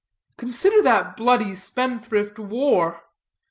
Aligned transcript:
Consider 0.35 0.81
that 0.81 1.15
bloody 1.15 1.53
spendthrift, 1.53 2.39
War. 2.39 3.03